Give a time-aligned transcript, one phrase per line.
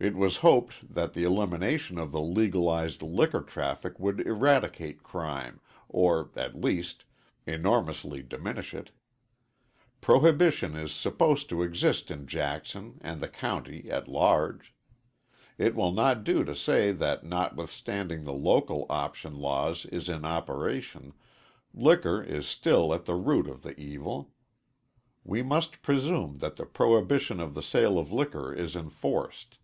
[0.00, 6.30] It was hoped that the elimination of the legalized liquor traffic would eradicate crime, or,
[6.36, 7.06] at least,
[7.46, 8.90] enormously diminish it.
[10.02, 14.74] Prohibition is supposed to exist in Jackson and the county at large.
[15.56, 21.14] It will not do to say that notwithstanding the local option law is in operation,
[21.72, 24.34] liquor is still at the root of the evil.
[25.24, 29.56] We must presume that the prohibition of the sale of liquor is enforced.